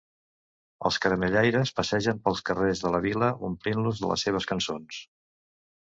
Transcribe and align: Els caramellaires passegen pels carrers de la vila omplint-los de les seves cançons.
Els 0.89 0.95
caramellaires 1.03 1.73
passegen 1.81 2.23
pels 2.25 2.43
carrers 2.49 2.81
de 2.85 2.95
la 2.97 3.03
vila 3.07 3.29
omplint-los 3.51 4.01
de 4.05 4.11
les 4.13 4.25
seves 4.29 4.49
cançons. 4.53 5.03